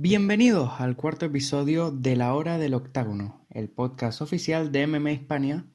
Bienvenidos 0.00 0.80
al 0.80 0.94
cuarto 0.94 1.26
episodio 1.26 1.90
de 1.90 2.14
La 2.14 2.32
Hora 2.32 2.56
del 2.56 2.74
Octágono, 2.74 3.44
el 3.50 3.68
podcast 3.68 4.22
oficial 4.22 4.70
de 4.70 4.86
MMA 4.86 5.10
Hispania, 5.10 5.66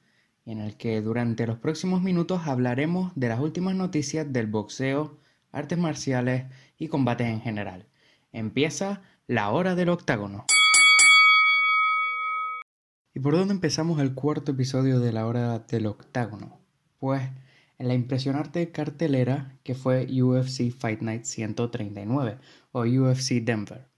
en 0.46 0.60
el 0.60 0.78
que 0.78 1.02
durante 1.02 1.46
los 1.46 1.58
próximos 1.58 2.00
minutos 2.00 2.46
hablaremos 2.46 3.12
de 3.16 3.28
las 3.28 3.38
últimas 3.38 3.74
noticias 3.74 4.32
del 4.32 4.46
boxeo, 4.46 5.18
artes 5.52 5.76
marciales 5.76 6.46
y 6.78 6.88
combates 6.88 7.26
en 7.26 7.42
general. 7.42 7.84
Empieza 8.32 9.02
La 9.26 9.50
Hora 9.50 9.74
del 9.74 9.90
Octágono. 9.90 10.46
¿Y 13.12 13.20
por 13.20 13.36
dónde 13.36 13.52
empezamos 13.52 14.00
el 14.00 14.14
cuarto 14.14 14.52
episodio 14.52 15.00
de 15.00 15.12
La 15.12 15.26
Hora 15.26 15.58
del 15.58 15.84
Octágono? 15.84 16.60
Pues 16.98 17.20
en 17.76 17.88
la 17.88 17.92
impresionante 17.92 18.70
cartelera 18.70 19.58
que 19.62 19.74
fue 19.74 20.08
UFC 20.10 20.70
Fight 20.70 21.02
Night 21.02 21.24
139 21.24 22.38
o 22.72 22.84
UFC 22.84 23.42
Denver. 23.42 23.92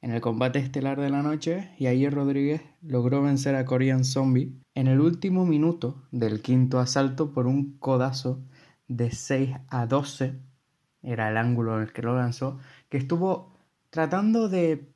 En 0.00 0.12
el 0.12 0.20
combate 0.20 0.60
estelar 0.60 1.00
de 1.00 1.10
la 1.10 1.22
noche, 1.22 1.74
Yair 1.80 2.14
Rodríguez 2.14 2.62
logró 2.82 3.20
vencer 3.20 3.56
a 3.56 3.64
Korean 3.64 4.04
Zombie 4.04 4.54
en 4.76 4.86
el 4.86 5.00
último 5.00 5.44
minuto 5.44 6.06
del 6.12 6.40
quinto 6.40 6.78
asalto 6.78 7.32
por 7.32 7.48
un 7.48 7.78
codazo 7.78 8.40
de 8.86 9.10
6 9.10 9.56
a 9.68 9.86
12, 9.86 10.38
era 11.02 11.28
el 11.28 11.36
ángulo 11.36 11.76
en 11.76 11.82
el 11.82 11.92
que 11.92 12.02
lo 12.02 12.16
lanzó, 12.16 12.60
que 12.88 12.96
estuvo 12.96 13.52
tratando 13.90 14.48
de 14.48 14.88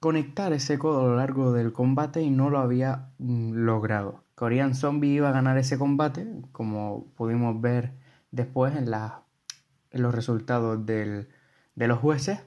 conectar 0.00 0.54
ese 0.54 0.78
codo 0.78 1.02
a 1.02 1.04
lo 1.08 1.16
largo 1.16 1.52
del 1.52 1.74
combate 1.74 2.22
y 2.22 2.30
no 2.30 2.48
lo 2.48 2.58
había 2.58 3.10
mm, 3.18 3.52
logrado. 3.52 4.24
Korean 4.34 4.74
Zombie 4.74 5.16
iba 5.16 5.28
a 5.28 5.32
ganar 5.32 5.58
ese 5.58 5.76
combate, 5.76 6.26
como 6.52 7.12
pudimos 7.14 7.60
ver 7.60 7.92
después 8.30 8.74
en, 8.74 8.88
en 8.90 10.02
los 10.02 10.14
resultados 10.14 10.86
de 10.86 11.26
los 11.74 11.98
jueces, 11.98 12.40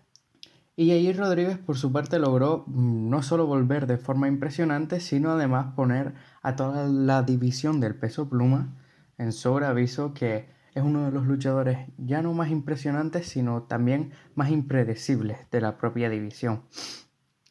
y 0.79 0.87
Jair 0.87 1.17
Rodríguez 1.17 1.57
por 1.57 1.77
su 1.77 1.91
parte 1.91 2.19
logró 2.19 2.63
mm, 2.67 3.09
no 3.09 3.21
solo 3.21 3.45
volver 3.45 3.85
de 3.85 3.97
forma 3.97 4.29
impresionante, 4.29 5.01
sino 5.01 5.31
además 5.31 5.73
poner 5.75 6.13
a 6.41 6.55
toda 6.55 6.87
la 6.87 7.21
división 7.23 7.81
del 7.81 7.95
peso 7.95 8.29
pluma 8.29 8.77
en 9.17 9.33
sobreaviso 9.33 10.13
que 10.13 10.47
es 10.73 10.81
uno 10.81 11.03
de 11.03 11.11
los 11.11 11.27
luchadores 11.27 11.79
ya 11.97 12.21
no 12.21 12.33
más 12.33 12.49
impresionantes, 12.49 13.27
sino 13.27 13.63
también 13.63 14.13
más 14.35 14.51
impredecibles 14.51 15.39
de 15.51 15.59
la 15.59 15.77
propia 15.77 16.09
división. 16.09 16.63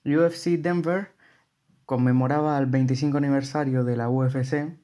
UFC 0.06 0.58
Denver 0.58 1.08
conmemoraba 1.84 2.56
el 2.56 2.64
25 2.64 3.18
aniversario 3.18 3.84
de 3.84 3.96
la 3.98 4.08
UFC. 4.08 4.78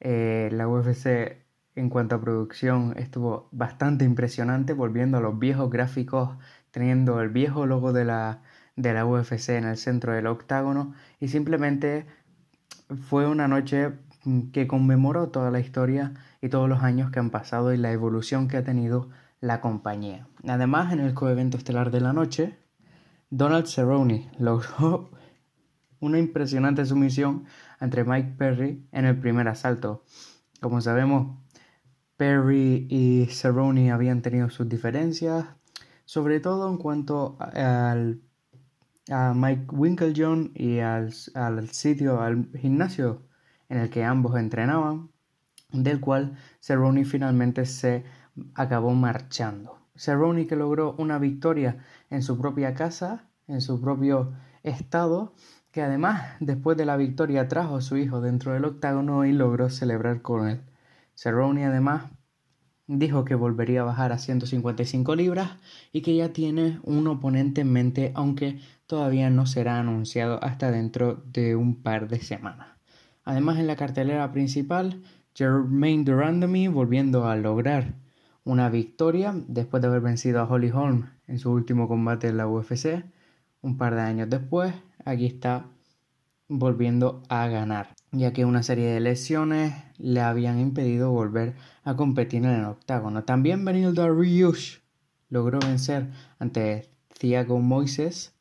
Eh, 0.00 0.48
la 0.52 0.68
UFC 0.68 1.44
en 1.74 1.90
cuanto 1.90 2.14
a 2.14 2.20
producción 2.22 2.94
estuvo 2.96 3.50
bastante 3.52 4.06
impresionante, 4.06 4.72
volviendo 4.72 5.18
a 5.18 5.20
los 5.20 5.38
viejos 5.38 5.68
gráficos 5.70 6.38
teniendo 6.74 7.20
el 7.20 7.28
viejo 7.28 7.66
logo 7.66 7.92
de 7.92 8.04
la, 8.04 8.42
de 8.74 8.92
la 8.92 9.06
UFC 9.06 9.50
en 9.50 9.62
el 9.62 9.76
centro 9.76 10.12
del 10.12 10.26
octágono 10.26 10.92
y 11.20 11.28
simplemente 11.28 12.04
fue 13.08 13.28
una 13.28 13.46
noche 13.46 13.92
que 14.52 14.66
conmemoró 14.66 15.28
toda 15.28 15.52
la 15.52 15.60
historia 15.60 16.14
y 16.42 16.48
todos 16.48 16.68
los 16.68 16.82
años 16.82 17.12
que 17.12 17.20
han 17.20 17.30
pasado 17.30 17.72
y 17.72 17.76
la 17.76 17.92
evolución 17.92 18.48
que 18.48 18.56
ha 18.56 18.64
tenido 18.64 19.08
la 19.40 19.60
compañía. 19.60 20.26
Además, 20.48 20.92
en 20.92 20.98
el 20.98 21.14
coevento 21.14 21.56
estelar 21.56 21.92
de 21.92 22.00
la 22.00 22.12
noche, 22.12 22.58
Donald 23.30 23.66
Cerrone 23.66 24.28
logró 24.40 25.12
una 26.00 26.18
impresionante 26.18 26.84
sumisión 26.84 27.44
entre 27.80 28.02
Mike 28.02 28.34
Perry 28.36 28.84
en 28.90 29.04
el 29.04 29.16
primer 29.20 29.46
asalto. 29.46 30.04
Como 30.60 30.80
sabemos, 30.80 31.38
Perry 32.16 32.88
y 32.90 33.26
Cerrone 33.26 33.92
habían 33.92 34.22
tenido 34.22 34.50
sus 34.50 34.68
diferencias, 34.68 35.46
sobre 36.14 36.38
todo 36.38 36.70
en 36.70 36.76
cuanto 36.76 37.36
al, 37.40 38.22
a 39.10 39.34
Mike 39.34 39.66
Winklejohn 39.72 40.52
y 40.54 40.78
al, 40.78 41.12
al 41.34 41.68
sitio, 41.70 42.20
al 42.20 42.50
gimnasio 42.56 43.22
en 43.68 43.78
el 43.78 43.90
que 43.90 44.04
ambos 44.04 44.38
entrenaban, 44.38 45.10
del 45.72 45.98
cual 45.98 46.38
Cerrone 46.60 47.04
finalmente 47.04 47.66
se 47.66 48.04
acabó 48.54 48.92
marchando. 48.92 49.80
Cerrone 49.96 50.46
que 50.46 50.54
logró 50.54 50.94
una 50.98 51.18
victoria 51.18 51.84
en 52.10 52.22
su 52.22 52.38
propia 52.38 52.74
casa, 52.74 53.28
en 53.48 53.60
su 53.60 53.80
propio 53.80 54.34
estado, 54.62 55.34
que 55.72 55.82
además 55.82 56.36
después 56.38 56.76
de 56.76 56.86
la 56.86 56.96
victoria 56.96 57.48
trajo 57.48 57.78
a 57.78 57.82
su 57.82 57.96
hijo 57.96 58.20
dentro 58.20 58.52
del 58.52 58.66
octágono 58.66 59.24
y 59.24 59.32
logró 59.32 59.68
celebrar 59.68 60.22
con 60.22 60.48
él. 60.48 60.60
Cerrone 61.16 61.66
además 61.66 62.04
dijo 62.86 63.24
que 63.24 63.34
volvería 63.34 63.82
a 63.82 63.84
bajar 63.84 64.12
a 64.12 64.18
155 64.18 65.16
libras 65.16 65.52
y 65.92 66.02
que 66.02 66.16
ya 66.16 66.32
tiene 66.32 66.80
un 66.82 67.06
oponente 67.06 67.62
en 67.62 67.72
mente, 67.72 68.12
aunque 68.14 68.58
todavía 68.86 69.30
no 69.30 69.46
será 69.46 69.78
anunciado 69.78 70.42
hasta 70.42 70.70
dentro 70.70 71.22
de 71.32 71.56
un 71.56 71.82
par 71.82 72.08
de 72.08 72.20
semanas. 72.20 72.68
Además, 73.24 73.58
en 73.58 73.66
la 73.66 73.76
cartelera 73.76 74.30
principal, 74.32 75.02
Jermaine 75.34 76.04
Durandamy 76.04 76.68
volviendo 76.68 77.26
a 77.26 77.36
lograr 77.36 77.94
una 78.44 78.68
victoria 78.68 79.34
después 79.48 79.80
de 79.80 79.88
haber 79.88 80.02
vencido 80.02 80.40
a 80.40 80.44
Holly 80.44 80.70
Holm 80.70 81.08
en 81.26 81.38
su 81.38 81.50
último 81.50 81.88
combate 81.88 82.28
en 82.28 82.36
la 82.36 82.46
UFC. 82.46 83.04
Un 83.62 83.78
par 83.78 83.94
de 83.94 84.02
años 84.02 84.28
después, 84.28 84.74
aquí 85.06 85.24
está 85.24 85.66
volviendo 86.58 87.22
a 87.28 87.46
ganar, 87.48 87.94
ya 88.12 88.32
que 88.32 88.44
una 88.44 88.62
serie 88.62 88.86
de 88.86 89.00
lesiones 89.00 89.74
le 89.98 90.20
habían 90.20 90.58
impedido 90.60 91.10
volver 91.10 91.54
a 91.82 91.96
competir 91.96 92.44
en 92.44 92.50
el 92.50 92.64
octágono. 92.64 93.24
También 93.24 93.64
Benilda 93.64 94.08
Ryush 94.08 94.78
logró 95.28 95.58
vencer 95.58 96.10
ante 96.38 96.88
Thiago 97.18 97.60
Moises 97.60 98.34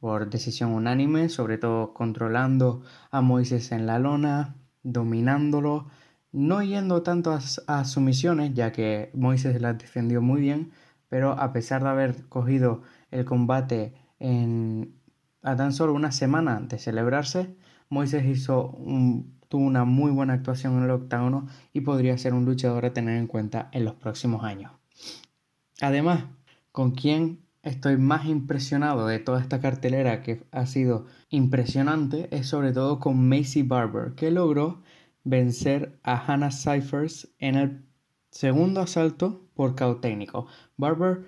por 0.00 0.28
decisión 0.28 0.72
unánime, 0.72 1.28
sobre 1.28 1.58
todo 1.58 1.94
controlando 1.94 2.82
a 3.12 3.20
Moises 3.20 3.70
en 3.70 3.86
la 3.86 4.00
lona, 4.00 4.56
dominándolo, 4.82 5.86
no 6.32 6.60
yendo 6.62 7.02
tanto 7.02 7.38
a, 7.68 7.84
sumisiones, 7.84 8.52
ya 8.54 8.72
que 8.72 9.10
Moises 9.14 9.60
las 9.60 9.78
defendió 9.78 10.20
muy 10.20 10.40
bien, 10.40 10.72
pero 11.08 11.38
a 11.38 11.52
pesar 11.52 11.84
de 11.84 11.90
haber 11.90 12.28
cogido 12.28 12.82
el 13.12 13.24
combate 13.24 13.94
en, 14.18 14.94
a 15.42 15.56
tan 15.56 15.72
solo 15.72 15.92
una 15.92 16.12
semana 16.12 16.60
de 16.60 16.78
celebrarse, 16.78 17.56
Moises 17.88 18.24
hizo 18.24 18.78
tuvo 19.48 19.64
una 19.66 19.84
muy 19.84 20.10
buena 20.10 20.32
actuación 20.32 20.78
en 20.78 20.84
el 20.84 20.90
octágono 20.90 21.46
y 21.74 21.82
podría 21.82 22.16
ser 22.16 22.32
un 22.32 22.46
luchador 22.46 22.86
a 22.86 22.94
tener 22.94 23.18
en 23.18 23.26
cuenta 23.26 23.68
en 23.72 23.84
los 23.84 23.94
próximos 23.94 24.44
años. 24.44 24.72
Además, 25.82 26.24
con 26.70 26.92
quien 26.92 27.40
estoy 27.62 27.98
más 27.98 28.24
impresionado 28.24 29.06
de 29.06 29.18
toda 29.18 29.42
esta 29.42 29.60
cartelera 29.60 30.22
que 30.22 30.42
ha 30.52 30.64
sido 30.64 31.04
impresionante 31.28 32.34
es 32.34 32.46
sobre 32.46 32.72
todo 32.72 32.98
con 32.98 33.28
Macy 33.28 33.62
Barber, 33.62 34.14
que 34.14 34.30
logró 34.30 34.80
vencer 35.22 35.98
a 36.02 36.16
Hannah 36.16 36.50
Cyphers 36.50 37.28
en 37.38 37.56
el 37.56 37.84
segundo 38.30 38.80
asalto 38.80 39.46
por 39.52 39.74
caos 39.74 40.00
técnico. 40.00 40.46
Barber 40.78 41.26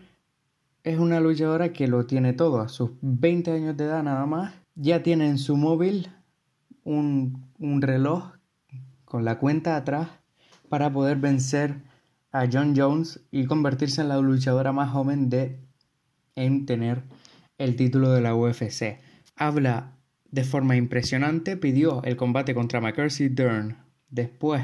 es 0.85 0.99
una 0.99 1.19
luchadora 1.19 1.73
que 1.73 1.89
lo 1.89 2.05
tiene 2.07 2.35
todo. 2.35 2.61
A 2.61 2.69
sus 2.69 2.91
20 3.01 3.51
años 3.51 3.77
de 3.77 3.85
edad 3.85 4.03
nada 4.03 4.27
más, 4.27 4.55
ya 4.75 5.03
tiene 5.03 5.27
en 5.27 5.39
su 5.39 5.57
móvil 5.57 6.11
un, 6.85 7.51
reloj 7.81 8.35
con 9.07 9.25
la 9.25 9.39
cuenta 9.39 9.77
atrás 9.77 10.09
para 10.69 10.93
poder 10.93 11.17
vencer 11.17 11.77
a 12.33 12.47
John 12.53 12.75
Jones 12.77 13.21
y 13.31 13.47
convertirse 13.47 14.03
en 14.03 14.09
la 14.09 14.19
luchadora 14.19 14.73
más 14.73 14.91
joven 14.91 15.31
de 15.31 15.59
en 16.37 16.67
tener 16.67 17.03
el 17.57 17.77
título 17.77 18.13
de 18.13 18.21
la 18.21 18.35
UFC. 18.35 18.99
Habla 19.37 19.97
de 20.31 20.45
forma 20.45 20.77
impresionante, 20.77 21.57
pidió 21.57 22.03
el 22.03 22.17
combate 22.17 22.55
contra 22.55 22.81
Mackenzie 22.81 23.31
Dern 23.31 23.79
después 24.11 24.63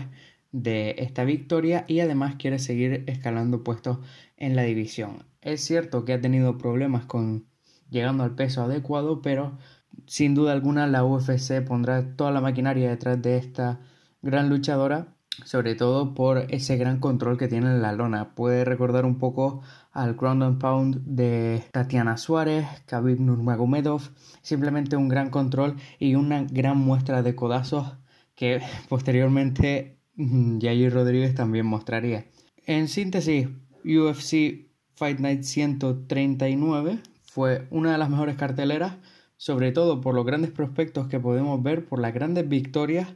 de 0.52 0.96
esta 0.98 1.24
victoria 1.24 1.84
y 1.86 2.00
además 2.00 2.34
quiere 2.36 2.58
seguir 2.58 3.04
escalando 3.06 3.62
puestos 3.62 4.00
en 4.36 4.56
la 4.56 4.62
división. 4.62 5.29
Es 5.42 5.62
cierto 5.62 6.04
que 6.04 6.12
ha 6.12 6.20
tenido 6.20 6.58
problemas 6.58 7.06
con 7.06 7.46
llegando 7.88 8.24
al 8.24 8.34
peso 8.34 8.62
adecuado, 8.62 9.22
pero 9.22 9.58
sin 10.06 10.34
duda 10.34 10.52
alguna 10.52 10.86
la 10.86 11.04
UFC 11.04 11.62
pondrá 11.66 12.16
toda 12.16 12.30
la 12.30 12.40
maquinaria 12.40 12.88
detrás 12.88 13.20
de 13.20 13.36
esta 13.36 13.80
gran 14.22 14.48
luchadora, 14.48 15.14
sobre 15.44 15.74
todo 15.74 16.14
por 16.14 16.46
ese 16.52 16.76
gran 16.76 17.00
control 17.00 17.38
que 17.38 17.48
tiene 17.48 17.68
en 17.68 17.82
la 17.82 17.92
lona. 17.92 18.34
Puede 18.34 18.64
recordar 18.64 19.04
un 19.04 19.18
poco 19.18 19.62
al 19.92 20.14
ground 20.14 20.42
and 20.42 20.60
pound 20.60 21.04
de 21.04 21.64
Tatiana 21.72 22.16
Suárez, 22.16 22.66
Khabib 22.86 23.20
Nurmagomedov, 23.20 24.02
simplemente 24.42 24.96
un 24.96 25.08
gran 25.08 25.30
control 25.30 25.76
y 25.98 26.14
una 26.14 26.44
gran 26.44 26.78
muestra 26.78 27.22
de 27.22 27.34
codazos 27.34 27.96
que 28.34 28.60
posteriormente 28.88 29.98
Jair 30.16 30.92
Rodríguez 30.92 31.34
también 31.34 31.66
mostraría. 31.66 32.26
En 32.66 32.88
síntesis, 32.88 33.48
UFC 33.84 34.69
Fight 35.00 35.18
Night 35.18 35.44
139 35.44 36.98
fue 37.22 37.66
una 37.70 37.92
de 37.92 37.96
las 37.96 38.10
mejores 38.10 38.36
carteleras, 38.36 38.98
sobre 39.38 39.72
todo 39.72 40.02
por 40.02 40.14
los 40.14 40.26
grandes 40.26 40.50
prospectos 40.50 41.08
que 41.08 41.18
podemos 41.18 41.62
ver, 41.62 41.86
por 41.86 42.00
las 42.00 42.12
grandes 42.12 42.46
victorias 42.46 43.08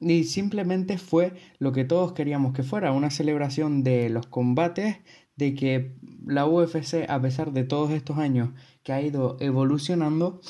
y 0.00 0.24
simplemente 0.24 0.96
fue 0.96 1.34
lo 1.58 1.72
que 1.72 1.84
todos 1.84 2.14
queríamos 2.14 2.54
que 2.54 2.62
fuera, 2.62 2.92
una 2.92 3.10
celebración 3.10 3.82
de 3.82 4.08
los 4.08 4.26
combates, 4.26 5.00
de 5.36 5.54
que 5.54 5.96
la 6.24 6.46
UFC, 6.46 7.04
a 7.06 7.20
pesar 7.20 7.52
de 7.52 7.64
todos 7.64 7.90
estos 7.90 8.16
años 8.16 8.48
que 8.82 8.94
ha 8.94 9.02
ido 9.02 9.36
evolucionando 9.38 10.40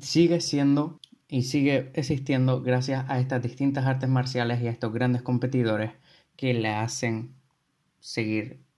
sigue 0.00 0.40
siendo 0.40 1.00
y 1.26 1.42
sigue 1.42 1.90
existiendo 1.94 2.62
gracias 2.62 3.04
a 3.08 3.18
estas 3.18 3.42
distintas 3.42 3.84
artes 3.84 4.08
marciales 4.08 4.62
y 4.62 4.68
a 4.68 4.70
estos 4.70 4.92
grandes 4.92 5.22
competidores 5.22 5.90
que 6.36 6.54
le 6.54 6.68
hacen 6.68 7.34
seguir. 7.98 8.69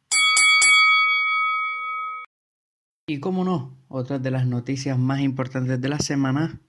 Y 3.06 3.19
como 3.19 3.44
no, 3.44 3.76
otras 3.88 4.22
de 4.22 4.31
las 4.31 4.46
noticias 4.46 4.96
más 4.96 5.20
importantes 5.20 5.81
de 5.81 5.88
la 5.88 5.99
semana 5.99 6.60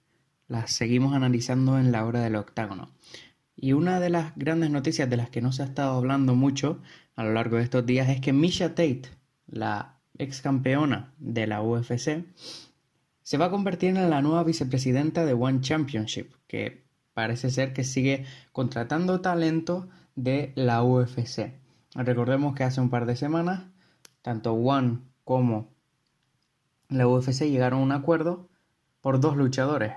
las 0.48 0.72
seguimos 0.72 1.14
analizando 1.14 1.78
en 1.78 1.92
la 1.92 2.06
hora 2.06 2.22
del 2.22 2.36
octágono. 2.36 2.90
Y 3.56 3.74
una 3.74 4.00
de 4.00 4.10
las 4.10 4.36
grandes 4.36 4.72
noticias 4.72 5.08
de 5.10 5.18
las 5.18 5.30
que 5.30 5.42
no 5.42 5.52
se 5.52 5.62
ha 5.62 5.66
estado 5.66 5.96
hablando 5.96 6.34
mucho 6.34 6.82
a 7.16 7.24
lo 7.24 7.34
largo 7.34 7.58
de 7.58 7.64
estos 7.64 7.86
días 7.86 8.10
es 8.10 8.20
que 8.20 8.34
Misha 8.34 8.70
Tate, 8.70 9.04
la 9.46 10.00
ex 10.18 10.42
campeona 10.42 11.14
de 11.20 11.46
la 11.46 11.62
UFC, 11.62 12.26
se 13.22 13.38
va 13.38 13.46
a 13.46 13.52
convertir 13.52 13.90
en 13.90 14.10
la 14.10 14.22
nueva 14.24 14.44
vicepresidenta 14.44 15.26
de 15.26 15.34
One 15.34 15.62
Championship, 15.62 16.34
que 16.48 16.84
parece 17.14 17.52
ser 17.52 17.74
que 17.74 17.84
sigue 17.84 18.26
contratando 18.52 19.22
talento 19.22 19.88
de 20.16 20.52
la 20.56 20.84
UFC. 20.84 21.54
Recordemos 21.94 22.56
que 22.56 22.64
hace 22.64 22.82
un 22.82 22.90
par 22.90 23.06
de 23.06 23.16
semanas, 23.16 23.66
tanto 24.24 24.54
One 24.54 25.00
como 25.24 25.73
la 26.90 27.08
UFC 27.08 27.44
llegaron 27.44 27.80
a 27.80 27.84
un 27.84 27.92
acuerdo 27.92 28.50
por 29.02 29.20
dos 29.20 29.36
luchadores. 29.36 29.94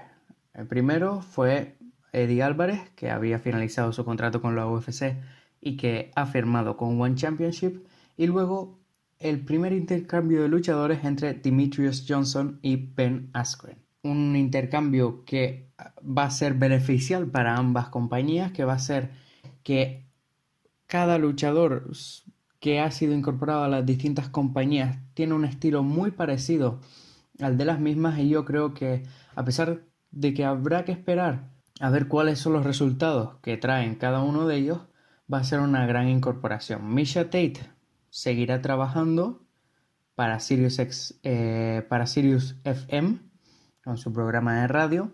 El 0.55 0.67
primero 0.67 1.21
fue 1.21 1.77
Eddie 2.13 2.43
Álvarez, 2.43 2.91
que 2.97 3.11
había 3.11 3.39
finalizado 3.39 3.93
su 3.93 4.05
contrato 4.05 4.41
con 4.41 4.57
la 4.57 4.67
UFC 4.67 5.17
y 5.61 5.77
que 5.77 6.11
ha 6.15 6.27
firmado 6.27 6.77
con 6.77 7.01
One 7.01 7.15
Championship, 7.15 7.87
y 8.17 8.27
luego 8.27 8.79
el 9.19 9.41
primer 9.45 9.73
intercambio 9.73 10.43
de 10.43 10.49
luchadores 10.49 11.05
entre 11.05 11.35
Demetrius 11.35 12.05
Johnson 12.09 12.59
y 12.63 12.77
Ben 12.77 13.31
Askren. 13.33 13.79
Un 14.03 14.37
intercambio 14.37 15.25
que 15.25 15.71
va 16.03 16.25
a 16.25 16.31
ser 16.31 16.55
beneficial 16.55 17.27
para 17.27 17.57
ambas 17.57 17.89
compañías, 17.89 18.53
que 18.53 18.65
va 18.65 18.75
a 18.75 18.79
ser 18.79 19.11
que 19.63 20.07
cada 20.87 21.19
luchador 21.19 21.91
que 22.61 22.81
ha 22.81 22.91
sido 22.91 23.15
incorporado 23.15 23.65
a 23.65 23.69
las 23.69 23.87
distintas 23.87 24.29
compañías 24.29 24.99
tiene 25.15 25.35
un 25.35 25.45
estilo 25.45 25.83
muy 25.83 26.11
parecido 26.11 26.81
al 27.41 27.57
de 27.57 27.65
las 27.65 27.81
mismas 27.81 28.19
y 28.19 28.29
yo 28.29 28.45
creo 28.45 28.75
que 28.75 29.05
a 29.35 29.45
pesar 29.45 29.83
de 30.11 30.35
que 30.35 30.45
habrá 30.45 30.85
que 30.85 30.93
esperar 30.93 31.51
a 31.81 31.91
ver 31.91 32.09
cuáles 32.09 32.39
son 32.39 32.55
los 32.55 32.65
resultados 32.65 33.37
que 33.43 33.57
traen 33.57 33.97
cada 33.97 34.23
uno 34.23 34.47
de 34.47 34.57
ellos, 34.57 34.81
va 35.33 35.39
a 35.39 35.45
ser 35.45 35.61
una 35.61 35.87
gran 35.87 36.09
incorporación. 36.09 36.95
Misha 36.95 37.25
Tate 37.25 37.61
seguirá 38.09 38.63
trabajando 38.63 39.47
para 40.15 40.41
Sirius, 40.41 41.19
eh, 41.23 41.85
para 41.89 42.07
Sirius 42.07 42.57
FM 42.65 43.21
con 43.85 43.99
su 43.99 44.13
programa 44.13 44.61
de 44.61 44.69
radio 44.69 45.13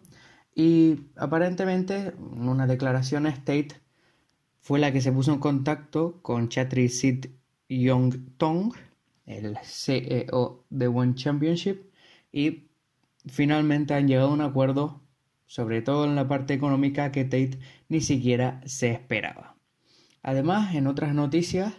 y 0.54 1.08
aparentemente 1.16 2.14
en 2.16 2.48
una 2.48 2.66
declaración 2.66 3.24
Tate 3.24 3.81
fue 4.62 4.78
la 4.78 4.92
que 4.92 5.00
se 5.00 5.10
puso 5.10 5.32
en 5.32 5.40
contacto 5.40 6.20
con 6.22 6.48
Chatri 6.48 6.88
Sid 6.88 7.26
Young 7.68 8.36
Tong, 8.38 8.72
el 9.26 9.58
CEO 9.64 10.64
de 10.70 10.86
One 10.86 11.16
Championship, 11.16 11.90
y 12.32 12.68
finalmente 13.26 13.92
han 13.94 14.06
llegado 14.06 14.28
a 14.28 14.34
un 14.34 14.40
acuerdo, 14.40 15.00
sobre 15.46 15.82
todo 15.82 16.04
en 16.04 16.14
la 16.14 16.28
parte 16.28 16.54
económica, 16.54 17.10
que 17.10 17.24
Tate 17.24 17.58
ni 17.88 18.00
siquiera 18.00 18.60
se 18.64 18.92
esperaba. 18.92 19.56
Además, 20.22 20.76
en 20.76 20.86
otras 20.86 21.12
noticias 21.12 21.74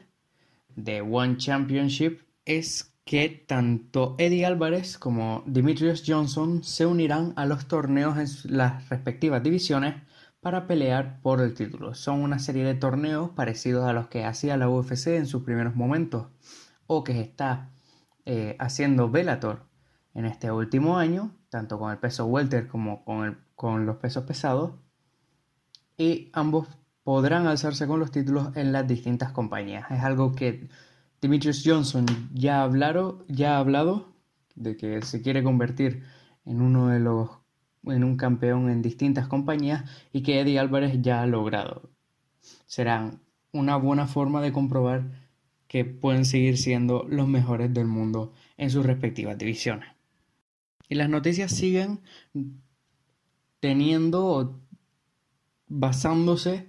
de 0.75 0.99
One 1.01 1.37
Championship, 1.37 2.19
es 2.45 2.93
que 3.05 3.29
tanto 3.29 4.15
Eddie 4.17 4.45
Álvarez 4.45 4.97
como 4.97 5.43
Demetrius 5.45 6.03
Johnson 6.05 6.65
se 6.65 6.85
unirán 6.85 7.31
a 7.37 7.45
los 7.45 7.65
torneos 7.69 8.17
en 8.17 8.57
las 8.57 8.89
respectivas 8.89 9.41
divisiones 9.41 9.95
para 10.43 10.67
pelear 10.67 11.21
por 11.21 11.39
el 11.39 11.53
título. 11.53 11.95
Son 11.95 12.19
una 12.19 12.37
serie 12.37 12.65
de 12.65 12.75
torneos 12.75 13.31
parecidos 13.31 13.85
a 13.85 13.93
los 13.93 14.07
que 14.07 14.25
hacía 14.25 14.57
la 14.57 14.69
UFC 14.69 15.07
en 15.07 15.25
sus 15.25 15.43
primeros 15.43 15.73
momentos 15.73 16.27
o 16.85 17.05
que 17.05 17.21
está 17.21 17.71
eh, 18.25 18.57
haciendo 18.59 19.09
Bellator 19.09 19.65
en 20.13 20.25
este 20.25 20.51
último 20.51 20.97
año, 20.97 21.33
tanto 21.49 21.79
con 21.79 21.91
el 21.91 21.97
peso 21.97 22.25
welter 22.25 22.67
como 22.67 23.05
con, 23.05 23.39
con 23.55 23.85
los 23.85 23.95
pesos 23.95 24.25
pesados. 24.25 24.73
Y 25.97 26.29
ambos 26.33 26.67
podrán 27.03 27.47
alzarse 27.47 27.87
con 27.87 28.01
los 28.01 28.11
títulos 28.11 28.55
en 28.57 28.73
las 28.73 28.85
distintas 28.85 29.31
compañías. 29.31 29.89
Es 29.91 30.03
algo 30.03 30.33
que 30.33 30.67
Demetrius 31.21 31.63
Johnson 31.65 32.05
ya, 32.33 32.69
ya 33.29 33.55
ha 33.55 33.59
hablado 33.59 34.13
de 34.55 34.75
que 34.75 35.01
se 35.03 35.21
quiere 35.21 35.41
convertir 35.41 36.03
en 36.43 36.61
uno 36.61 36.89
de 36.89 36.99
los 36.99 37.29
en 37.85 38.03
un 38.03 38.17
campeón 38.17 38.69
en 38.69 38.81
distintas 38.81 39.27
compañías 39.27 39.83
y 40.11 40.23
que 40.23 40.39
Eddie 40.39 40.59
Álvarez 40.59 41.01
ya 41.01 41.21
ha 41.21 41.27
logrado. 41.27 41.89
Serán 42.65 43.21
una 43.51 43.75
buena 43.75 44.07
forma 44.07 44.41
de 44.41 44.51
comprobar 44.51 45.11
que 45.67 45.85
pueden 45.85 46.25
seguir 46.25 46.57
siendo 46.57 47.05
los 47.09 47.27
mejores 47.27 47.73
del 47.73 47.87
mundo 47.87 48.33
en 48.57 48.69
sus 48.69 48.85
respectivas 48.85 49.37
divisiones. 49.37 49.89
Y 50.87 50.95
las 50.95 51.09
noticias 51.09 51.51
siguen 51.51 52.01
teniendo 53.59 54.61
basándose 55.67 56.67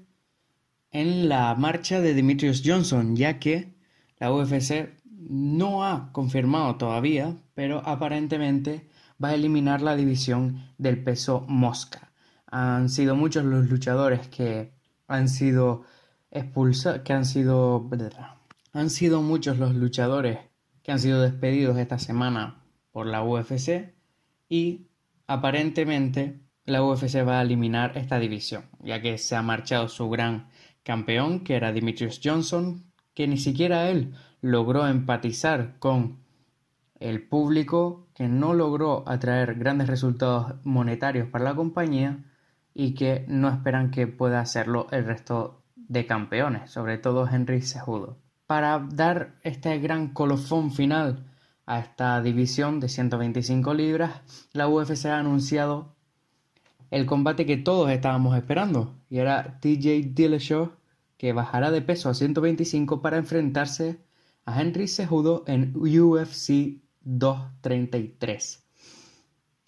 en 0.90 1.28
la 1.28 1.54
marcha 1.56 2.00
de 2.00 2.14
Demetrius 2.14 2.62
Johnson, 2.64 3.16
ya 3.16 3.38
que 3.38 3.74
la 4.18 4.32
UFC 4.32 4.94
no 5.28 5.84
ha 5.84 6.12
confirmado 6.12 6.76
todavía, 6.76 7.36
pero 7.54 7.86
aparentemente 7.86 8.88
va 9.24 9.30
a 9.30 9.34
eliminar 9.34 9.80
la 9.80 9.96
división 9.96 10.68
del 10.76 11.02
peso 11.02 11.46
mosca. 11.48 12.12
Han 12.46 12.90
sido 12.90 13.16
muchos 13.16 13.44
los 13.44 13.70
luchadores 13.70 14.28
que 14.28 14.74
han 15.08 15.30
sido 15.30 15.84
expulsados, 16.30 17.00
que 17.00 17.14
han 17.14 17.24
sido... 17.24 17.88
Han 18.74 18.90
sido 18.90 19.22
muchos 19.22 19.58
los 19.58 19.74
luchadores 19.74 20.38
que 20.82 20.92
han 20.92 20.98
sido 20.98 21.22
despedidos 21.22 21.78
esta 21.78 21.98
semana 21.98 22.62
por 22.92 23.06
la 23.06 23.22
UFC 23.22 23.94
y 24.48 24.88
aparentemente 25.26 26.40
la 26.66 26.82
UFC 26.82 27.26
va 27.26 27.38
a 27.38 27.42
eliminar 27.42 27.96
esta 27.96 28.18
división, 28.18 28.64
ya 28.80 29.00
que 29.00 29.16
se 29.16 29.36
ha 29.36 29.42
marchado 29.42 29.88
su 29.88 30.10
gran 30.10 30.48
campeón, 30.82 31.44
que 31.44 31.54
era 31.54 31.72
Demetrius 31.72 32.20
Johnson, 32.22 32.84
que 33.14 33.26
ni 33.26 33.38
siquiera 33.38 33.88
él 33.88 34.12
logró 34.42 34.86
empatizar 34.86 35.78
con 35.78 36.23
el 37.04 37.20
público 37.22 38.06
que 38.14 38.28
no 38.28 38.54
logró 38.54 39.04
atraer 39.06 39.56
grandes 39.56 39.88
resultados 39.88 40.54
monetarios 40.64 41.28
para 41.28 41.44
la 41.44 41.54
compañía 41.54 42.24
y 42.72 42.94
que 42.94 43.26
no 43.28 43.50
esperan 43.50 43.90
que 43.90 44.06
pueda 44.06 44.40
hacerlo 44.40 44.86
el 44.90 45.04
resto 45.04 45.62
de 45.76 46.06
campeones, 46.06 46.70
sobre 46.70 46.96
todo 46.96 47.28
Henry 47.28 47.60
Sejudo. 47.60 48.16
Para 48.46 48.78
dar 48.78 49.34
este 49.42 49.78
gran 49.80 50.14
colofón 50.14 50.72
final 50.72 51.26
a 51.66 51.78
esta 51.78 52.22
división 52.22 52.80
de 52.80 52.88
125 52.88 53.74
libras, 53.74 54.48
la 54.54 54.66
UFC 54.66 55.04
ha 55.04 55.18
anunciado 55.18 55.94
el 56.90 57.04
combate 57.04 57.44
que 57.44 57.58
todos 57.58 57.90
estábamos 57.90 58.34
esperando, 58.34 58.94
y 59.10 59.18
era 59.18 59.60
TJ 59.60 60.14
Dillashaw 60.14 60.72
que 61.18 61.34
bajará 61.34 61.70
de 61.70 61.82
peso 61.82 62.08
a 62.08 62.14
125 62.14 63.02
para 63.02 63.18
enfrentarse 63.18 64.00
a 64.46 64.58
Henry 64.58 64.88
Sejudo 64.88 65.44
en 65.46 65.74
UFC 65.76 66.82
233. 67.04 68.64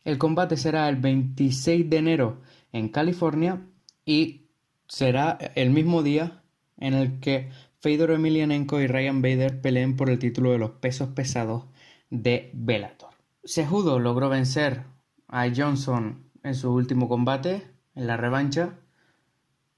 El 0.04 0.18
combate 0.18 0.56
será 0.56 0.88
el 0.88 0.96
26 0.96 1.90
de 1.90 1.96
enero 1.96 2.40
en 2.72 2.88
California 2.88 3.66
y 4.04 4.46
será 4.88 5.38
el 5.54 5.70
mismo 5.70 6.02
día 6.02 6.42
en 6.78 6.94
el 6.94 7.20
que 7.20 7.50
Fedor 7.80 8.12
Emelianenko 8.12 8.80
y 8.80 8.86
Ryan 8.86 9.22
Bader 9.22 9.60
peleen 9.60 9.96
por 9.96 10.10
el 10.10 10.18
título 10.18 10.52
de 10.52 10.58
los 10.58 10.70
pesos 10.70 11.08
pesados 11.10 11.64
de 12.10 12.50
Bellator. 12.54 13.10
Sejudo 13.44 13.98
logró 13.98 14.28
vencer 14.28 14.84
a 15.28 15.48
Johnson 15.54 16.30
en 16.42 16.54
su 16.54 16.72
último 16.72 17.08
combate, 17.08 17.66
en 17.94 18.06
la 18.06 18.16
revancha, 18.16 18.78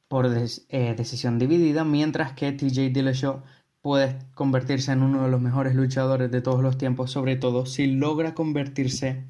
por 0.08 0.26
eh, 0.26 0.94
decisión 0.96 1.38
dividida, 1.38 1.84
mientras 1.84 2.32
que 2.32 2.52
TJ 2.52 2.90
Dillashaw 2.90 3.42
puede 3.80 4.18
convertirse 4.34 4.92
en 4.92 5.02
uno 5.02 5.22
de 5.22 5.30
los 5.30 5.40
mejores 5.40 5.74
luchadores 5.74 6.30
de 6.30 6.40
todos 6.40 6.62
los 6.62 6.78
tiempos, 6.78 7.10
sobre 7.10 7.36
todo 7.36 7.66
si 7.66 7.86
logra 7.86 8.34
convertirse 8.34 9.24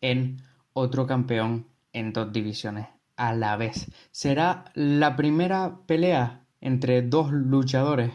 en 0.00 0.42
otro 0.72 1.06
campeón 1.06 1.66
en 1.92 2.12
dos 2.12 2.32
divisiones 2.32 2.86
a 3.16 3.34
la 3.34 3.56
vez. 3.56 3.90
Será 4.10 4.64
la 4.74 5.16
primera 5.16 5.80
pelea 5.86 6.46
entre 6.60 7.02
dos 7.02 7.32
luchadores 7.32 8.12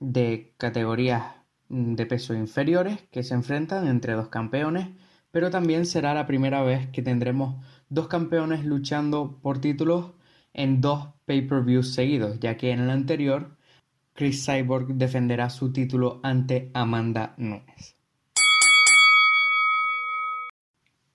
de 0.00 0.54
categorías 0.58 1.24
de 1.68 2.06
peso 2.06 2.34
inferiores 2.34 3.00
que 3.12 3.22
se 3.22 3.34
enfrentan 3.34 3.86
entre 3.86 4.14
dos 4.14 4.28
campeones, 4.28 4.88
pero 5.30 5.50
también 5.50 5.86
será 5.86 6.14
la 6.14 6.26
primera 6.26 6.62
vez 6.62 6.88
que 6.88 7.02
tendremos 7.02 7.64
dos 7.88 8.08
campeones 8.08 8.64
luchando 8.64 9.38
por 9.40 9.60
títulos 9.60 10.12
en 10.52 10.80
dos 10.80 11.10
pay-per-views 11.26 11.94
seguidos, 11.94 12.40
ya 12.40 12.56
que 12.56 12.72
en 12.72 12.80
el 12.80 12.90
anterior 12.90 13.56
Chris 14.14 14.44
Cyborg 14.44 14.94
defenderá 14.94 15.50
su 15.50 15.72
título 15.72 16.20
ante 16.22 16.70
Amanda 16.74 17.34
Nunes. 17.38 17.96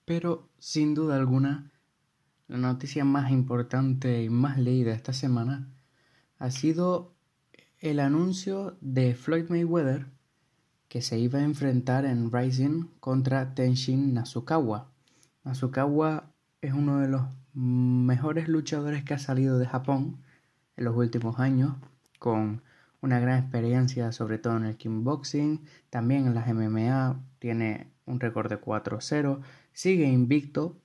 Pero 0.05 0.49
sin 0.59 0.93
duda 0.93 1.15
alguna, 1.15 1.71
la 2.47 2.57
noticia 2.57 3.05
más 3.05 3.31
importante 3.31 4.23
y 4.23 4.29
más 4.29 4.57
leída 4.57 4.93
esta 4.93 5.13
semana 5.13 5.67
ha 6.37 6.51
sido 6.51 7.15
el 7.79 7.99
anuncio 7.99 8.77
de 8.81 9.15
Floyd 9.15 9.49
Mayweather 9.49 10.07
que 10.87 11.01
se 11.01 11.19
iba 11.19 11.39
a 11.39 11.43
enfrentar 11.43 12.05
en 12.05 12.31
Rising 12.31 12.85
contra 12.99 13.53
Tenshin 13.53 14.13
Nasukawa. 14.13 14.91
Nasukawa 15.43 16.31
es 16.61 16.73
uno 16.73 16.99
de 16.99 17.07
los 17.07 17.23
mejores 17.53 18.47
luchadores 18.47 19.03
que 19.03 19.13
ha 19.13 19.19
salido 19.19 19.57
de 19.57 19.65
Japón 19.65 20.21
en 20.77 20.85
los 20.85 20.95
últimos 20.95 21.39
años, 21.39 21.75
con 22.19 22.61
una 23.05 23.19
gran 23.19 23.37
experiencia 23.39 24.11
sobre 24.11 24.39
todo 24.39 24.57
en 24.57 24.65
el 24.65 24.77
kickboxing, 24.77 25.63
también 25.91 26.25
en 26.25 26.33
las 26.33 26.47
MMA, 26.51 27.23
tiene 27.39 27.91
un 28.05 28.19
récord 28.19 28.49
de 28.49 28.59
4-0, 28.59 29.41
sigue 29.73 30.07
invicto 30.07 30.81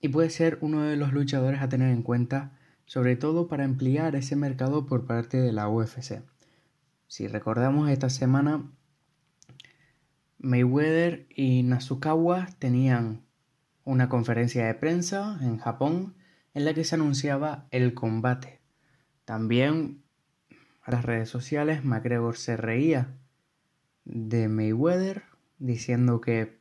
y 0.00 0.08
puede 0.08 0.28
ser 0.28 0.58
uno 0.60 0.82
de 0.82 0.96
los 0.96 1.14
luchadores 1.14 1.62
a 1.62 1.70
tener 1.70 1.90
en 1.90 2.02
cuenta, 2.02 2.52
sobre 2.84 3.16
todo 3.16 3.48
para 3.48 3.64
ampliar 3.64 4.14
ese 4.14 4.36
mercado 4.36 4.84
por 4.84 5.06
parte 5.06 5.40
de 5.40 5.52
la 5.52 5.68
UFC. 5.68 6.22
Si 7.08 7.26
recordamos 7.28 7.88
esta 7.88 8.10
semana, 8.10 8.70
Mayweather 10.38 11.26
y 11.30 11.62
Nasukawa 11.62 12.46
tenían 12.58 13.22
una 13.84 14.10
conferencia 14.10 14.66
de 14.66 14.74
prensa 14.74 15.38
en 15.40 15.56
Japón 15.56 16.14
en 16.52 16.66
la 16.66 16.74
que 16.74 16.84
se 16.84 16.94
anunciaba 16.94 17.68
el 17.70 17.94
combate. 17.94 18.60
También 19.24 20.05
a 20.86 20.92
las 20.92 21.04
redes 21.04 21.28
sociales 21.28 21.84
McGregor 21.84 22.36
se 22.36 22.56
reía 22.56 23.18
de 24.04 24.48
Mayweather 24.48 25.24
diciendo 25.58 26.20
que 26.20 26.60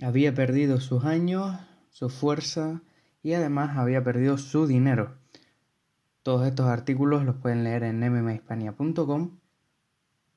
había 0.00 0.32
perdido 0.34 0.80
sus 0.80 1.04
años, 1.04 1.58
su 1.90 2.10
fuerza 2.10 2.82
y 3.24 3.32
además 3.32 3.76
había 3.76 4.04
perdido 4.04 4.38
su 4.38 4.68
dinero. 4.68 5.16
Todos 6.22 6.46
estos 6.46 6.66
artículos 6.66 7.24
los 7.24 7.34
pueden 7.34 7.64
leer 7.64 7.82
en 7.82 7.98
mmahispania.com 7.98 9.38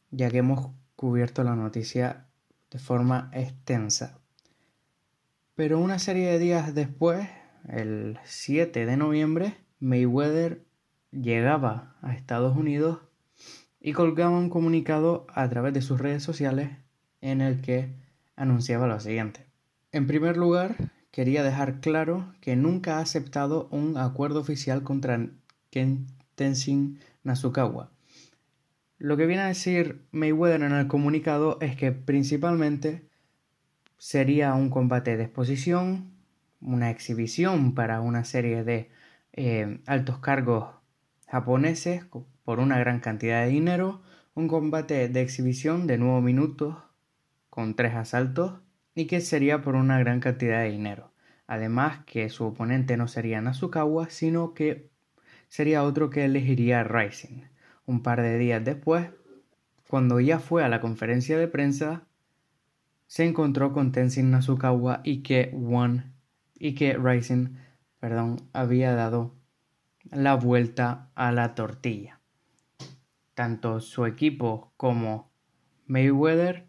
ya 0.09 0.31
que 0.31 0.39
hemos 0.39 0.71
cubierto 0.95 1.43
la 1.43 1.55
noticia 1.55 2.25
de 2.71 2.79
forma 2.79 3.29
extensa. 3.31 4.19
Pero 5.53 5.79
una 5.79 5.99
serie 5.99 6.31
de 6.31 6.39
días 6.39 6.73
después, 6.73 7.29
el 7.69 8.17
7 8.23 8.87
de 8.87 8.97
noviembre, 8.97 9.57
Mayweather 9.79 10.66
llegaba 11.11 11.95
a 12.01 12.13
Estados 12.13 12.55
Unidos 12.55 12.99
y 13.79 13.93
colgaba 13.93 14.37
un 14.37 14.49
comunicado 14.49 15.27
a 15.29 15.47
través 15.49 15.73
de 15.73 15.81
sus 15.81 15.99
redes 15.99 16.23
sociales 16.23 16.71
en 17.21 17.41
el 17.41 17.61
que 17.61 17.95
anunciaba 18.35 18.87
lo 18.87 18.99
siguiente. 18.99 19.45
En 19.91 20.07
primer 20.07 20.37
lugar, 20.37 20.75
quería 21.11 21.43
dejar 21.43 21.79
claro 21.79 22.33
que 22.41 22.55
nunca 22.55 22.97
ha 22.97 23.01
aceptado 23.01 23.67
un 23.71 23.97
acuerdo 23.97 24.39
oficial 24.39 24.83
contra 24.83 25.29
Ken 25.69 26.07
Tenzin 26.35 26.99
Nasukawa. 27.23 27.91
Lo 28.99 29.15
que 29.15 29.25
viene 29.25 29.43
a 29.43 29.47
decir 29.47 30.05
Mayweather 30.11 30.61
en 30.63 30.71
el 30.71 30.87
comunicado 30.87 31.57
es 31.61 31.75
que 31.75 31.91
principalmente 31.91 33.07
sería 33.97 34.53
un 34.53 34.69
combate 34.69 35.17
de 35.17 35.23
exposición, 35.23 36.11
una 36.61 36.89
exhibición 36.89 37.73
para 37.73 38.01
una 38.01 38.23
serie 38.23 38.63
de 38.63 38.89
eh, 39.33 39.79
altos 39.85 40.17
cargos 40.19 40.76
japoneses 41.27 42.05
por 42.43 42.59
una 42.59 42.79
gran 42.79 42.99
cantidad 42.99 43.43
de 43.43 43.49
dinero, 43.49 44.01
un 44.33 44.47
combate 44.47 45.09
de 45.09 45.21
exhibición 45.21 45.87
de 45.87 45.97
nueve 45.97 46.21
minutos 46.21 46.77
con 47.49 47.75
tres 47.75 47.95
asaltos 47.95 48.61
y 48.95 49.05
que 49.05 49.21
sería 49.21 49.61
por 49.61 49.75
una 49.75 49.99
gran 49.99 50.19
cantidad 50.19 50.61
de 50.61 50.71
dinero. 50.71 51.11
Además 51.47 51.99
que 52.05 52.29
su 52.29 52.45
oponente 52.45 52.97
no 52.97 53.07
sería 53.07 53.41
Nasukawa, 53.41 54.09
sino 54.09 54.53
que 54.53 54.89
sería 55.49 55.83
otro 55.83 56.09
que 56.09 56.25
elegiría 56.25 56.83
Rising. 56.83 57.43
Un 57.85 58.03
par 58.03 58.21
de 58.21 58.37
días 58.37 58.63
después, 58.63 59.09
cuando 59.87 60.19
ya 60.19 60.39
fue 60.39 60.63
a 60.63 60.69
la 60.69 60.81
conferencia 60.81 61.37
de 61.37 61.47
prensa, 61.47 62.03
se 63.07 63.25
encontró 63.25 63.71
con 63.71 63.91
Tenzin 63.91 64.31
Nasukawa 64.31 65.01
y 65.03 65.23
que 65.23 65.51
One 65.53 66.11
y 66.59 66.75
que 66.75 66.97
Rising, 66.97 67.55
perdón, 67.99 68.37
había 68.51 68.93
dado 68.93 69.33
la 70.11 70.35
vuelta 70.35 71.09
a 71.15 71.31
la 71.31 71.55
tortilla. 71.55 72.19
Tanto 73.33 73.79
su 73.79 74.05
equipo 74.05 74.73
como 74.77 75.31
Mayweather 75.85 76.67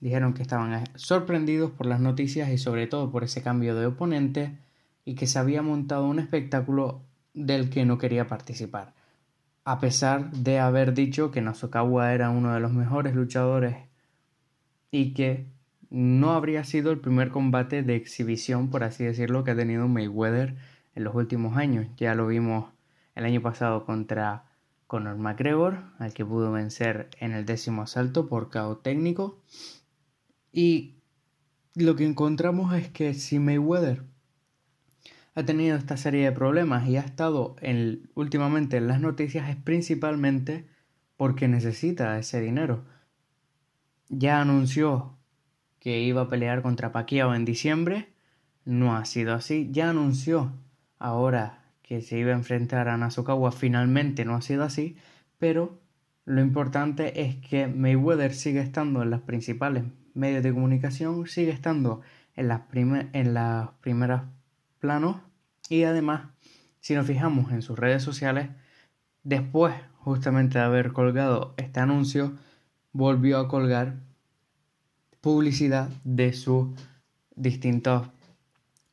dijeron 0.00 0.34
que 0.34 0.42
estaban 0.42 0.84
sorprendidos 0.94 1.70
por 1.72 1.86
las 1.86 2.00
noticias 2.00 2.50
y 2.50 2.58
sobre 2.58 2.86
todo 2.86 3.10
por 3.10 3.24
ese 3.24 3.42
cambio 3.42 3.74
de 3.74 3.86
oponente 3.86 4.58
y 5.04 5.14
que 5.14 5.26
se 5.26 5.38
había 5.38 5.62
montado 5.62 6.06
un 6.06 6.18
espectáculo 6.18 7.02
del 7.34 7.70
que 7.70 7.84
no 7.84 7.98
quería 7.98 8.26
participar. 8.26 8.94
A 9.64 9.80
pesar 9.80 10.30
de 10.30 10.58
haber 10.60 10.94
dicho 10.94 11.30
que 11.30 11.42
Nasukawa 11.42 12.14
era 12.14 12.30
uno 12.30 12.54
de 12.54 12.60
los 12.60 12.72
mejores 12.72 13.14
luchadores 13.14 13.76
y 14.90 15.12
que 15.14 15.46
no 15.90 16.32
habría 16.32 16.64
sido 16.64 16.90
el 16.90 17.00
primer 17.00 17.30
combate 17.30 17.82
de 17.82 17.96
exhibición, 17.96 18.70
por 18.70 18.84
así 18.84 19.04
decirlo, 19.04 19.44
que 19.44 19.52
ha 19.52 19.56
tenido 19.56 19.88
Mayweather 19.88 20.56
en 20.98 21.04
los 21.04 21.14
últimos 21.14 21.56
años. 21.56 21.86
Ya 21.96 22.14
lo 22.14 22.26
vimos 22.26 22.70
el 23.14 23.24
año 23.24 23.40
pasado 23.40 23.86
contra 23.86 24.44
Conor 24.88 25.16
McGregor, 25.16 25.84
al 25.98 26.12
que 26.12 26.26
pudo 26.26 26.50
vencer 26.50 27.08
en 27.20 27.32
el 27.32 27.46
décimo 27.46 27.82
asalto 27.82 28.28
por 28.28 28.50
KO 28.50 28.78
técnico. 28.78 29.40
Y 30.52 30.96
lo 31.74 31.94
que 31.94 32.04
encontramos 32.04 32.74
es 32.74 32.88
que 32.88 33.14
si 33.14 33.38
Mayweather 33.38 34.02
ha 35.36 35.44
tenido 35.44 35.76
esta 35.76 35.96
serie 35.96 36.24
de 36.24 36.32
problemas 36.32 36.88
y 36.88 36.96
ha 36.96 37.00
estado 37.00 37.54
en, 37.60 38.10
últimamente 38.14 38.78
en 38.78 38.88
las 38.88 39.00
noticias 39.00 39.48
es 39.48 39.56
principalmente 39.56 40.66
porque 41.16 41.46
necesita 41.46 42.18
ese 42.18 42.40
dinero. 42.40 42.84
Ya 44.08 44.40
anunció 44.40 45.16
que 45.78 46.00
iba 46.00 46.22
a 46.22 46.28
pelear 46.28 46.62
contra 46.62 46.90
Pacquiao 46.90 47.36
en 47.36 47.44
diciembre. 47.44 48.08
No 48.64 48.96
ha 48.96 49.04
sido 49.04 49.34
así. 49.34 49.68
Ya 49.70 49.90
anunció 49.90 50.52
ahora 50.98 51.64
que 51.82 52.02
se 52.02 52.18
iba 52.18 52.32
a 52.32 52.36
enfrentar 52.36 52.88
a 52.88 52.96
Nasukawa. 52.96 53.52
Finalmente 53.52 54.24
no 54.24 54.34
ha 54.34 54.42
sido 54.42 54.64
así. 54.64 54.96
Pero 55.38 55.80
lo 56.24 56.40
importante 56.40 57.22
es 57.22 57.36
que 57.36 57.66
Mayweather 57.66 58.34
sigue 58.34 58.60
estando 58.60 59.02
en 59.02 59.10
los 59.10 59.22
principales 59.22 59.84
medios 60.14 60.42
de 60.42 60.52
comunicación, 60.52 61.26
sigue 61.26 61.50
estando 61.50 62.02
en 62.34 62.48
las, 62.48 62.62
en 62.74 63.34
las 63.34 63.70
primeras 63.80 64.24
planos 64.78 65.16
y 65.68 65.84
además, 65.84 66.28
si 66.80 66.94
nos 66.94 67.06
fijamos 67.06 67.52
en 67.52 67.62
sus 67.62 67.78
redes 67.78 68.02
sociales, 68.02 68.48
después 69.22 69.74
justamente 69.96 70.58
de 70.58 70.64
haber 70.64 70.92
colgado 70.92 71.54
este 71.56 71.80
anuncio, 71.80 72.32
volvió 72.92 73.38
a 73.38 73.48
colgar 73.48 73.96
publicidad 75.20 75.90
de 76.04 76.32
sus 76.32 76.68
distintos 77.34 78.08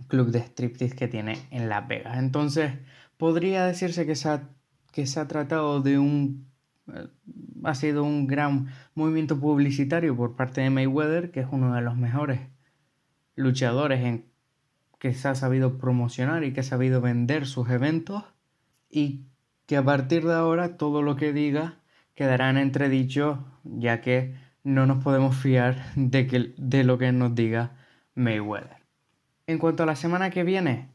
clubes 0.07 0.33
de 0.33 0.39
striptease 0.39 0.95
que 0.95 1.07
tiene 1.07 1.37
en 1.51 1.69
Las 1.69 1.87
Vegas. 1.87 2.17
Entonces, 2.17 2.73
podría 3.17 3.65
decirse 3.65 4.05
que 4.05 4.15
se 4.15 4.29
ha, 4.29 4.49
que 4.91 5.07
se 5.07 5.19
ha 5.19 5.27
tratado 5.27 5.81
de 5.81 5.97
un 5.99 6.47
eh, 6.93 7.07
ha 7.63 7.73
sido 7.73 8.03
un 8.03 8.27
gran 8.27 8.67
movimiento 8.93 9.39
publicitario 9.39 10.15
por 10.15 10.35
parte 10.35 10.61
de 10.61 10.69
Mayweather, 10.69 11.31
que 11.31 11.39
es 11.41 11.47
uno 11.49 11.73
de 11.73 11.81
los 11.81 11.97
mejores 11.97 12.39
luchadores 13.35 14.03
en 14.03 14.25
que 14.99 15.13
se 15.13 15.27
ha 15.27 15.35
sabido 15.35 15.77
promocionar 15.77 16.43
y 16.43 16.53
que 16.53 16.61
ha 16.61 16.63
sabido 16.63 17.01
vender 17.01 17.47
sus 17.47 17.69
eventos 17.69 18.23
y 18.89 19.25
que 19.65 19.77
a 19.77 19.83
partir 19.83 20.25
de 20.25 20.33
ahora 20.33 20.77
todo 20.77 21.01
lo 21.01 21.15
que 21.15 21.33
diga 21.33 21.79
quedará 22.13 22.49
en 22.49 22.57
entredicho 22.57 23.45
ya 23.63 23.99
que 24.01 24.35
no 24.63 24.85
nos 24.85 25.03
podemos 25.03 25.35
fiar 25.35 25.93
de, 25.95 26.27
que, 26.27 26.53
de 26.57 26.83
lo 26.83 26.97
que 26.97 27.11
nos 27.11 27.35
diga 27.35 27.75
Mayweather. 28.13 28.84
En 29.47 29.59
cuanto 29.59 29.83
a 29.83 29.85
la 29.85 29.95
semana 29.95 30.31
que 30.31 30.43
viene, 30.43 30.89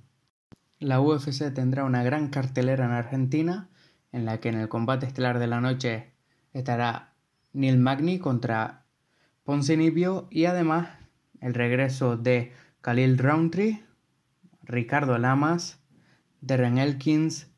la 0.80 1.00
UFC 1.00 1.54
tendrá 1.54 1.85
una 1.85 2.02
gran 2.02 2.30
cartelera 2.30 2.85
en 2.85 2.90
Argentina, 2.90 3.69
en 4.11 4.25
la 4.25 4.40
que 4.40 4.49
en 4.49 4.57
el 4.57 4.69
combate 4.69 5.07
estelar 5.07 5.38
de 5.38 5.47
la 5.47 5.61
noche 5.61 6.11
estará 6.52 7.14
Neil 7.52 7.78
Magny 7.78 8.19
contra 8.19 8.87
Poncinibio 9.45 10.26
y 10.30 10.47
además 10.47 10.88
el 11.40 11.54
regreso 11.54 12.16
de 12.16 12.52
Khalil 12.80 13.19
Roundtree, 13.19 13.85
Ricardo 14.64 15.16
Lamas, 15.19 15.78
Darren 16.40 16.78
Elkins 16.78 17.52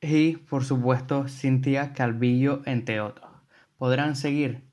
y 0.00 0.38
por 0.38 0.64
supuesto 0.64 1.28
Cynthia 1.28 1.92
Calvillo 1.92 2.62
entre 2.64 3.00
otros. 3.00 3.30
Podrán 3.78 4.16
seguir 4.16 4.64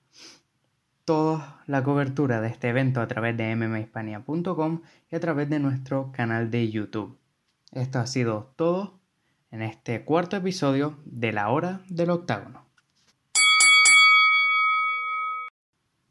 toda 1.06 1.62
la 1.68 1.84
cobertura 1.84 2.42
de 2.42 2.48
este 2.48 2.70
evento 2.70 3.02
a 3.02 3.08
través 3.08 3.36
de 3.38 3.56
mmahispania.com 3.56 4.82
y 5.12 5.16
a 5.16 5.20
través 5.20 5.50
de 5.50 5.60
nuestro 5.60 6.12
canal 6.12 6.50
de 6.50 6.70
YouTube. 6.70 7.18
Esto 7.72 8.00
ha 8.00 8.08
sido 8.08 8.54
todo 8.56 9.00
en 9.52 9.62
este 9.62 10.04
cuarto 10.04 10.36
episodio 10.36 10.98
de 11.06 11.32
la 11.32 11.50
hora 11.50 11.82
del 11.88 12.10
octágono. 12.10 12.66